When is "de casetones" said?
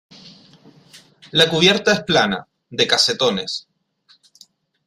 2.71-3.67